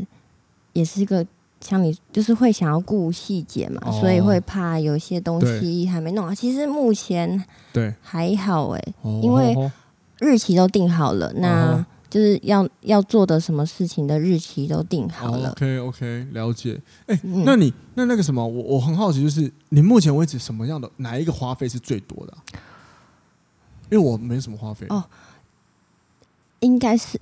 [0.72, 1.26] 也是一个。
[1.60, 6.34] 像你就是会想要顾细节嘛，哦、所以会怕有些东西还没弄好。
[6.34, 7.42] 其实目前
[7.72, 9.56] 对还好哎、因为
[10.18, 15.48] 日期都定好了，哦、那就是要要做的什么事情的日期都定好了。
[15.48, 16.80] 哦、OK OK，了解。
[17.06, 22.38] 哎、欸，嗯、那你那那个什么，我我很好奇，就是你目前为止什么样的哪一个花费是最多的、啊？
[23.90, 25.04] 因为我没什么花费哦，
[26.60, 27.20] 应该是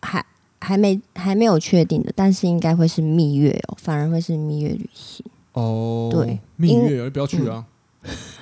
[0.00, 0.24] 还。
[0.64, 6.08] 还没还没有确定的，但是应该会是蜜月哦，反而会是蜜月旅行哦。
[6.10, 7.64] 对，蜜月你不要去啊，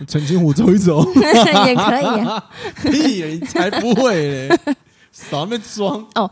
[0.07, 1.05] 澄清湖走一走
[1.67, 2.51] 也可以啊。
[2.83, 4.59] 屁，你才不会嘞，
[5.11, 6.31] 少那么装哦。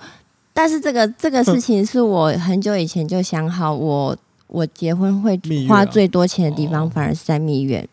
[0.53, 7.88] 但是这个这个事情是我很久以前就想好，我我结婚会花最多钱的地方，反而是在蜜月，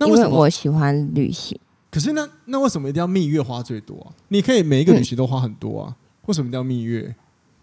[0.00, 1.58] 因为我喜欢旅行。
[1.90, 4.12] 可是那那为什么一定要蜜月花最多啊？
[4.28, 7.14] 你可以每一个旅行都花很多啊，为什么一定要蜜月？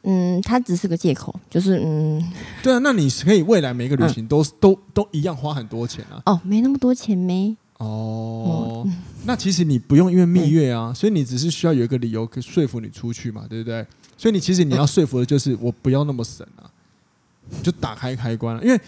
[0.03, 2.21] 嗯，它只是个借口，就是嗯，
[2.63, 6.21] 对啊，那你可以未来每一个旅行都、嗯、都都一样花很多钱啊？
[6.25, 7.55] 哦，没那么多钱没？
[7.77, 8.93] 哦，嗯、
[9.25, 13.85] 那其实你不用因为蜜月啊，嗯、所以你只是需要有一个理由可以说服你出去嘛，对不对？
[14.17, 16.69] 所以你其实你要说服的就是我不要那么省啊，
[17.63, 18.63] 就打开开关了。
[18.63, 18.79] 因为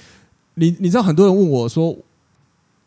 [0.55, 1.95] 你你知道很多人问我说，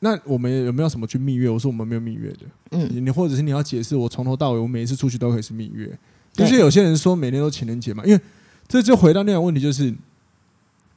[0.01, 1.49] 那我们有没有什么去蜜月？
[1.49, 2.39] 我说我们没有蜜月的。
[2.71, 5.97] 嗯，你或者是你要解释，我从头到尾我每一次出去都可以是蜜月。
[6.37, 8.21] 就是有些人说每年都情人节嘛，因为
[8.69, 9.95] 这就回到那个问题，就是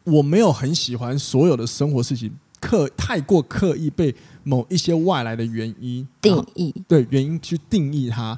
[0.04, 8.38] 我没有很喜欢所有的生活事情刻太过刻意被某一些外来的原因定义，对原因去定义它，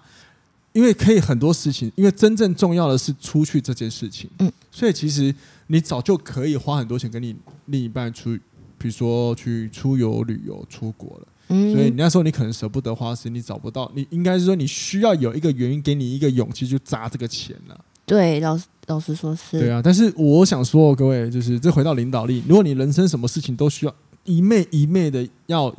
[0.73, 5.33] 因为可以很多事情，因为真正重要的是出去这件事情，嗯，所以其实
[5.67, 7.35] 你早就可以花很多钱跟你
[7.65, 8.37] 另一半出，
[8.77, 11.27] 比如说去出游旅游出国了。
[11.51, 17.85] 所以你那时候你可能舍不得花钱，你找不到，你应该是说你需要有一个原因给你一个勇气去砸这个钱了。
[18.05, 19.59] 对，老实老实说是。
[19.59, 25.73] 对啊，但是我想说，各位就是这回到领导力，如果你人生什么事情都需要一昧一昧的要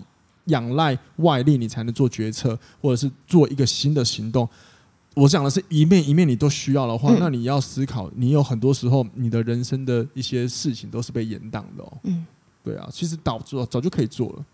[0.47, 4.49] 仰赖外力，你才能做决策，或者是做一个新的行动。
[5.15, 11.93] 我讲的是一面一面你都需要的话，嗯、那你要思考，你有很多时候你的人生的一些事情都是被延宕的哦。
[12.05, 12.25] 嗯，
[12.65, 14.45] 对啊，其实早做早就可以做了。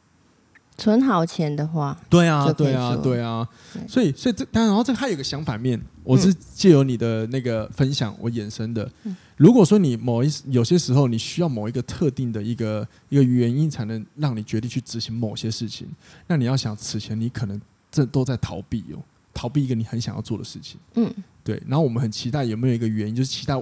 [0.79, 3.47] 存好钱的话，对啊，对啊，对啊，
[3.89, 8.89] 所以，所以这，当然，然后这还有一个相反面，我是借由你的那个分享，我衍生的。
[9.37, 15.89] 如果说你某一有些时候你需要某一个特定的一个一个原因，才能让你决定去执行某些事情，
[16.29, 17.61] 那你要想，此前你可能
[17.91, 19.03] 这都在逃避哦，
[19.35, 20.79] 逃避一个你很想要做的事情。
[20.95, 21.13] 嗯，
[21.43, 21.61] 对。
[21.67, 23.61] 然后我们很期待有没有一个原因，就是期待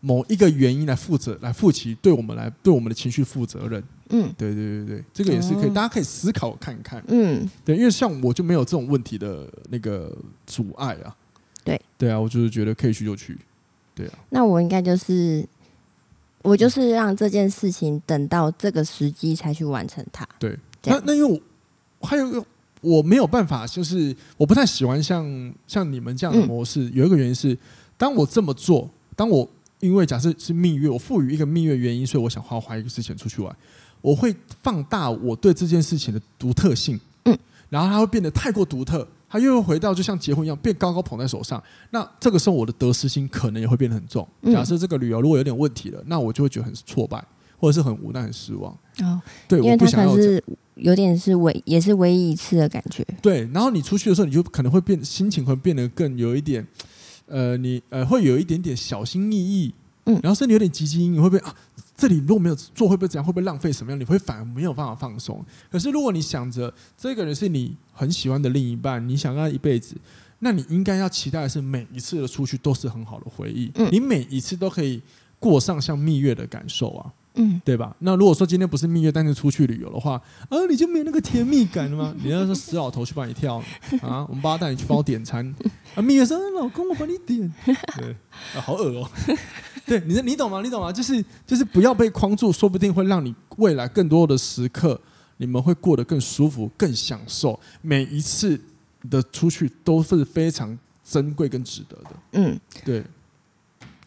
[0.00, 3.80] 某一个原因来负责，来负起对我们来对我们的情绪负责任。
[4.10, 7.02] 嗯，对对对对，这个也是可以，哦、大家可以思考看看。
[7.08, 10.16] 嗯，对，因为像我就没有这种问题的那个
[10.46, 11.14] 阻碍啊。
[11.64, 13.36] 对，对啊，我就是觉得可以去就去。
[13.94, 15.44] 对啊，那我应该就是，
[16.42, 20.28] 我就是让这件事情等到这个时机才去完成它。
[20.38, 21.42] 对，那那因为
[21.98, 22.44] 我还有一个
[22.82, 26.84] 我没有办法，就是我不太喜欢像像你们这样的模式。
[26.84, 27.58] 嗯、有一个原因是，
[27.96, 29.48] 当我这么做，当我
[29.80, 33.56] 因为假设是蜜月，我赋予一个蜜月原因，所以我想花花一个事情出去玩。
[34.00, 41.62] 我会放大我对这件事情的独特性，嗯，然后它会变得太过独特，它又会回到就像结婚一样，变高高捧在手上。
[41.90, 44.26] 那这个时候我的得失心可能也会变得很重。
[44.52, 47.24] 假设这个旅游如果有点问题了，那我就会觉得很挫败，
[47.58, 48.72] 或者是很无奈、很失望。
[49.02, 50.42] 哦，对，因为它可能是
[50.76, 53.04] 有点是唯也是唯一一次的感觉。
[53.20, 56.66] 对，然后你出去的时候，你就可能会变心情会变得更有一点，
[57.26, 59.74] 呃，你呃会有一点点小心翼翼。
[60.08, 61.52] 嗯，然后甚至有点汲汲营营，会不会啊？
[61.96, 63.24] 这里如果没有做，会不会怎样？
[63.24, 63.98] 会不会浪费什么样？
[63.98, 65.44] 你会反而没有办法放松。
[65.70, 69.96] 可是如果你想着这个人是你很喜欢的另一半，你想跟他一辈子，
[70.40, 75.00] 那你应该要期待的是每一次的出去都是很好的回忆，嗯，你每一次都可以
[75.38, 77.12] 过上像蜜月的感受啊。
[77.38, 77.94] 嗯，对吧？
[77.98, 80.14] 那如果说今天不是蜜月，但是出去旅游的话，
[80.48, 82.14] 啊，你就没有那个甜蜜感了吗？
[82.24, 83.56] 你要说死老头去帮你跳
[84.00, 85.54] 啊， 我们爸带你去帮我点餐
[85.94, 87.52] 啊，蜜月说老公我帮你点，
[87.96, 88.16] 对，
[88.54, 89.10] 啊，好恶哦。
[89.88, 90.60] 对，你你懂吗？
[90.62, 90.92] 你懂吗？
[90.92, 95.00] 就是就是不要被框住，说不定会让你未来更多的时刻，
[95.36, 97.58] 你们会过得更舒服、更享受。
[97.82, 98.60] 每一次
[99.08, 102.10] 的出去都是非常珍贵跟值得的。
[102.32, 103.04] 嗯，对。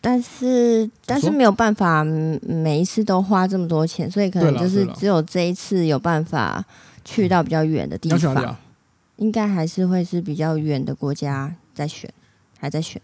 [0.02, 6.63] 但是但是没有办法每一次都花这么多钱，所以可能就是只有这一次有办法
[7.04, 8.36] 去到比较远的地方。
[8.36, 8.60] 啊、
[9.18, 12.10] 应该还是会是比较远的国家在选，
[12.58, 13.02] 还在选。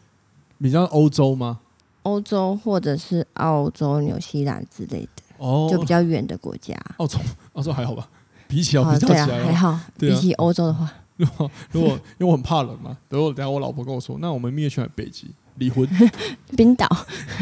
[0.58, 1.60] 比较欧洲吗？
[2.06, 6.76] 欧洲或者是澳洲、纽西兰之类的，哦，就比较远的国家。
[6.98, 7.20] 澳洲，
[7.54, 8.08] 澳洲还好吧？
[8.48, 9.80] 比起来比较起来、啊、还好。
[9.98, 11.90] 比起欧洲的话， 如果如果
[12.20, 15.32] 因为我很怕冷嘛，等我等下我老婆跟我说，那我们蜜月去北极。
[15.58, 15.88] 离婚，
[16.58, 16.86] 冰岛，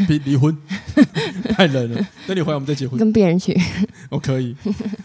[0.08, 0.56] 离离婚，
[1.50, 1.96] 太冷了。
[2.28, 2.96] 等你回来我们再结婚。
[2.96, 3.60] 跟别人去，
[4.08, 4.54] 我可以。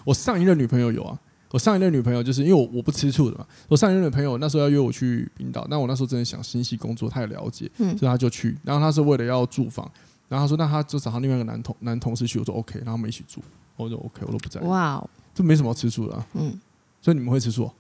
[0.06, 1.18] 我上一任女朋友有啊，
[1.52, 3.46] 我上一任女朋友就是因为我我不吃醋的嘛。
[3.68, 8.56] 我上一任女朋友那时候要约我去冰岛，那我那时候真的想心系工作，她也了解，所以她就去。
[8.64, 9.90] 然后她是为了要住房，
[10.28, 13.42] 然后她说那她就找她另外一个男同男同事去，我说 OK，然后我们一起住，
[13.76, 14.62] 我说 OK，我都不在。
[14.62, 16.28] 哇哦，这没什么吃醋的啊。
[16.34, 16.60] 嗯，
[17.02, 17.72] 所以你们会吃醋？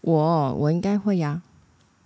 [0.00, 1.40] 我我应该会呀。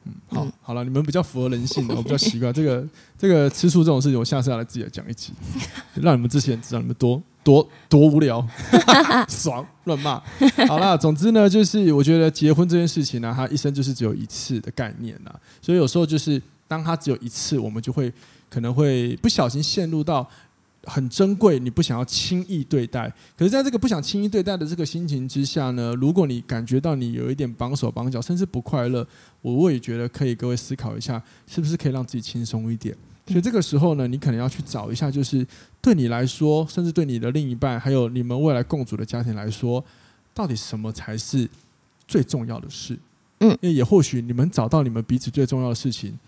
[0.04, 2.88] 嗯，好，好了，你们比较符合人性的，我比较习惯这个
[3.18, 5.32] 这个吃醋这种事情，我下次要来自己来讲一集，
[5.94, 8.44] 让你们这些人知道你们多多多无聊，
[9.30, 10.20] 爽乱骂。
[10.66, 15.32] 好啦，总之呢，就是我觉得结婚这件事情呢，它一生就是只有一次的概念呐，
[15.62, 18.12] 所以有时候就是当它只有一次，我们就会
[18.50, 20.28] 可能会不小心陷入到。
[20.88, 23.12] 很珍贵，你不想要轻易对待。
[23.36, 29.04] 可是，在这个不想轻易对待的这个心情之下呢，如果你感觉到你有一点绑手绑脚，甚至不快乐，
[29.42, 32.94] 我我也觉得可以，各位思考一下，是不是可以让自己轻松一点？
[33.26, 35.46] 所以这个时候呢，你可能要去找一下，就是
[35.80, 39.84] 对你来说，甚至对你的另一半，还有你们未来共组的家庭来说，
[40.32, 41.48] 到底什么才是
[42.06, 42.98] 最重要的事？
[43.40, 46.18] 嗯，因为也或许你们找到你们彼此最重要的事情，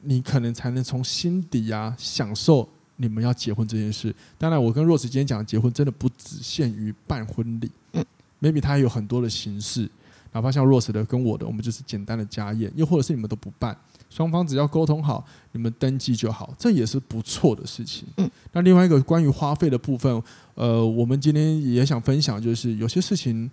[0.00, 2.68] 你可能才能从心底啊享受。
[2.96, 7.68] 你们要结婚这件事，当然，我跟 Rose 今天讲的结婚，真的不只限于办婚礼。
[7.94, 8.04] 嗯
[8.40, 9.90] ，maybe 它有很多的形式，
[10.30, 13.76] 哪怕像 Rose 的跟我的，我们就是简单的家宴，又或者是你们都不办，
[14.14, 18.06] 双方只要沟通好，你们登记就好，这也是不错的事情。
[18.18, 20.22] 嗯，那另外一个关于花费的部分，
[20.54, 23.50] 呃，我们今天也想分享，就是有些事情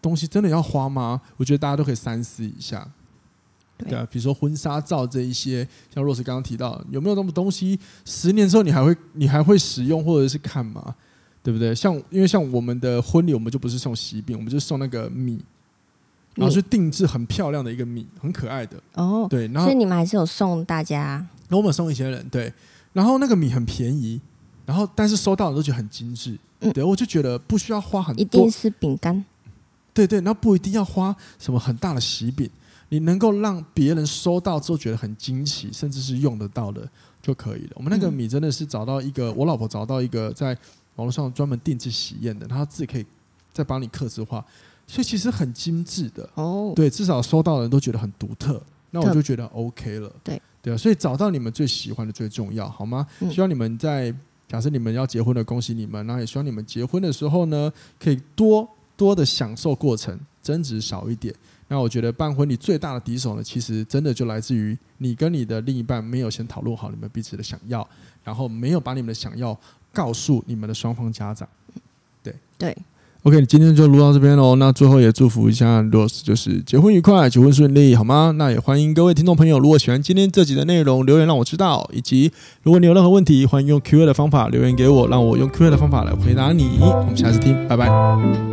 [0.00, 1.20] 东西真的要花吗？
[1.36, 2.88] 我觉得大家都可以三思一下。
[3.76, 7.78] 对啊，比如说婚纱照这一些，像若是刚刚提到，有没有那么东西？
[8.06, 10.94] 十年之后你还会你还会使用或者是看吗？
[11.42, 11.74] 对不对？
[11.74, 15.38] 像因为像我们的婚礼，我们就不是送喜饼，我们就送那个米，
[16.34, 19.26] 然后是定制很漂亮的一个米，很可爱的哦。
[19.28, 22.52] 对，然后所以你们还是有送大家，那我们送一些人对，
[22.92, 24.20] 然后那个米很便宜，
[24.64, 29.24] 然后但是收到的都觉得很精致，嗯，对，我就觉得不需要花很多，一定是饼干，
[29.92, 32.48] 对对，然后不一定要花什么很大的喜饼。
[32.92, 36.88] 你能够让别人收到之后觉得很惊喜，甚至是用得到的
[37.22, 37.70] 就可以了。
[37.74, 40.48] 我们那个米真的是找到一个，我老婆找到一个在
[40.96, 43.06] 网络上专门定制喜宴的，他自己可以
[43.52, 44.44] 再帮你刻字化，
[44.90, 46.72] 所以其实很精致的哦。
[46.74, 50.12] 对，至少收到的人都觉得很独特，那我就觉得 OK 了。
[50.24, 53.06] 对对啊，所以找到你们最喜欢的最重要，好吗？
[53.30, 54.12] 希望你们在
[54.48, 61.32] 假设你们要结婚的，恭喜你们，然后也希望你们结婚的时候呢，可以多多的享受过程，争执少一点。
[61.68, 67.88] 那我觉得办婚礼最大的敌手呢，其实真的就来自于你跟你的另一半没有先讨论好你们彼此的想要，
[68.24, 69.56] 然后没有把你们的想要
[69.92, 71.48] 告诉你们的双方家长。
[72.22, 72.76] 对对
[73.22, 74.56] ，OK，今天就录到这边喽。
[74.56, 78.32] 那最后也祝福一下 Rose，就是结婚愉快，结婚顺利，好吗？
[78.36, 81.88] 那也欢迎各位听众朋友，如果喜欢今天这集的内容，留言让我知道。
[81.92, 82.30] 以及
[82.62, 86.78] 如果你有任何问题，欢迎用 Q&A 的方法留言给我，让我用 Q&A 的方法来回答你。
[86.80, 88.49] 我们下次听，拜拜。